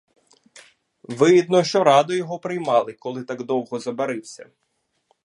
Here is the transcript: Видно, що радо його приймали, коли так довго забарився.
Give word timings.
Видно, 1.09 1.63
що 1.63 1.83
радо 1.83 2.13
його 2.13 2.39
приймали, 2.39 2.93
коли 2.93 3.23
так 3.23 3.43
довго 3.43 3.79
забарився. 3.79 4.49